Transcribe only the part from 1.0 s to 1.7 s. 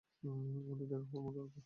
হওয়ার রাতে।